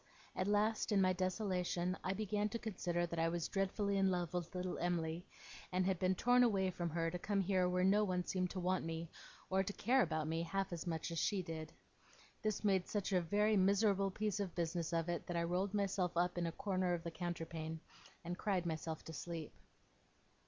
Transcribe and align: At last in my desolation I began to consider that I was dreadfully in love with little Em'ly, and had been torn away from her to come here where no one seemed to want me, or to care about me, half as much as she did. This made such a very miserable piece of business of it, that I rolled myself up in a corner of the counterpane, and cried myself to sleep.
At 0.35 0.47
last 0.47 0.91
in 0.91 0.99
my 0.99 1.13
desolation 1.13 1.95
I 2.03 2.13
began 2.13 2.49
to 2.49 2.57
consider 2.57 3.05
that 3.05 3.19
I 3.19 3.29
was 3.29 3.47
dreadfully 3.47 3.97
in 3.97 4.09
love 4.09 4.33
with 4.33 4.55
little 4.55 4.79
Em'ly, 4.79 5.27
and 5.71 5.85
had 5.85 5.99
been 5.99 6.15
torn 6.15 6.41
away 6.41 6.71
from 6.71 6.89
her 6.89 7.11
to 7.11 7.19
come 7.19 7.39
here 7.39 7.69
where 7.69 7.83
no 7.83 8.03
one 8.03 8.25
seemed 8.25 8.49
to 8.49 8.59
want 8.59 8.83
me, 8.83 9.11
or 9.51 9.61
to 9.61 9.73
care 9.73 10.01
about 10.01 10.27
me, 10.27 10.41
half 10.41 10.73
as 10.73 10.87
much 10.87 11.11
as 11.11 11.19
she 11.19 11.43
did. 11.43 11.71
This 12.41 12.63
made 12.63 12.87
such 12.87 13.11
a 13.11 13.21
very 13.21 13.55
miserable 13.55 14.09
piece 14.09 14.39
of 14.39 14.55
business 14.55 14.91
of 14.91 15.07
it, 15.07 15.27
that 15.27 15.37
I 15.37 15.43
rolled 15.43 15.75
myself 15.75 16.17
up 16.17 16.35
in 16.35 16.47
a 16.47 16.51
corner 16.51 16.95
of 16.95 17.03
the 17.03 17.11
counterpane, 17.11 17.79
and 18.23 18.39
cried 18.39 18.65
myself 18.65 19.03
to 19.03 19.13
sleep. 19.13 19.53